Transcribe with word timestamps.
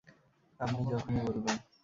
আপনি 0.59 0.79
যখনই 0.91 1.21
বলবেন। 1.27 1.57